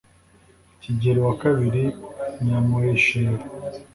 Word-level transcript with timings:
kigeli 0.81 1.19
wa 1.27 1.33
kabiri 1.41 1.83
nyamuheshera 2.45 3.43